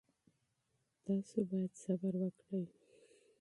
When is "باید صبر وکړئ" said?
1.49-2.65